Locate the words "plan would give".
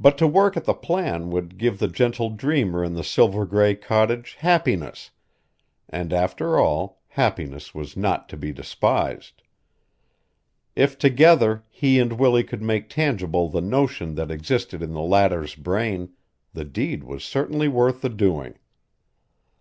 0.74-1.78